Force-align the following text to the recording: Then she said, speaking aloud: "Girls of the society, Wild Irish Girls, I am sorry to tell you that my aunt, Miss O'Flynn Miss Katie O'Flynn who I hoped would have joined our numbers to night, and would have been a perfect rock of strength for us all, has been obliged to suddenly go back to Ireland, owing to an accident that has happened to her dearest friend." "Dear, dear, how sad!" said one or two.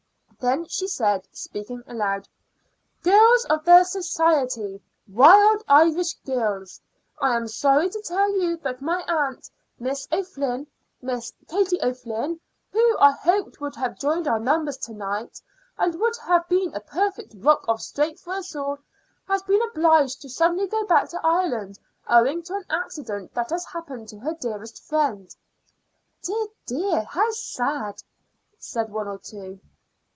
Then 0.41 0.65
she 0.67 0.87
said, 0.87 1.27
speaking 1.31 1.83
aloud: 1.85 2.27
"Girls 3.03 3.45
of 3.45 3.63
the 3.63 3.83
society, 3.83 4.81
Wild 5.07 5.63
Irish 5.67 6.15
Girls, 6.25 6.81
I 7.21 7.35
am 7.35 7.47
sorry 7.47 7.91
to 7.91 8.01
tell 8.01 8.27
you 8.39 8.57
that 8.63 8.81
my 8.81 9.03
aunt, 9.03 9.47
Miss 9.77 10.07
O'Flynn 10.11 10.65
Miss 10.99 11.31
Katie 11.47 11.79
O'Flynn 11.83 12.39
who 12.71 12.97
I 12.97 13.11
hoped 13.11 13.61
would 13.61 13.75
have 13.75 13.99
joined 13.99 14.27
our 14.27 14.39
numbers 14.39 14.77
to 14.77 14.93
night, 14.93 15.39
and 15.77 15.93
would 16.01 16.17
have 16.23 16.49
been 16.49 16.73
a 16.73 16.79
perfect 16.79 17.35
rock 17.37 17.63
of 17.67 17.79
strength 17.79 18.21
for 18.21 18.33
us 18.33 18.55
all, 18.55 18.79
has 19.27 19.43
been 19.43 19.61
obliged 19.61 20.23
to 20.23 20.29
suddenly 20.29 20.65
go 20.65 20.83
back 20.87 21.09
to 21.09 21.23
Ireland, 21.23 21.77
owing 22.07 22.41
to 22.45 22.55
an 22.55 22.65
accident 22.67 23.31
that 23.35 23.51
has 23.51 23.63
happened 23.63 24.07
to 24.09 24.17
her 24.17 24.33
dearest 24.33 24.81
friend." 24.85 25.29
"Dear, 26.23 26.47
dear, 26.65 27.03
how 27.03 27.29
sad!" 27.29 28.01
said 28.57 28.91
one 28.91 29.07
or 29.07 29.19
two. 29.19 29.59